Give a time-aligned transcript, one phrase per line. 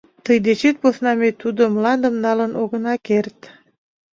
[0.25, 3.39] Тый дечет посна ме тудо мландым налын огына керт.